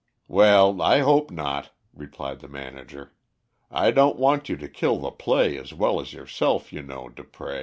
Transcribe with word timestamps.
"Well, 0.27 0.81
I 0.81 1.01
hope 1.01 1.29
not," 1.29 1.73
replied 1.93 2.39
the 2.39 2.47
manager. 2.47 3.13
"I 3.69 3.91
don't 3.91 4.17
want 4.17 4.49
you 4.49 4.55
to 4.57 4.67
kill 4.67 4.97
the 4.97 5.11
play 5.11 5.55
as 5.59 5.75
well 5.75 5.99
as 6.01 6.11
yourself, 6.11 6.73
you 6.73 6.81
know, 6.81 7.09
Dupré." 7.09 7.59